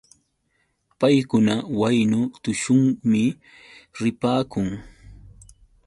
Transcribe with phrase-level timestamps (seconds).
[0.99, 3.21] Paykuna waynu tushuqmi
[4.01, 4.67] ripaakun.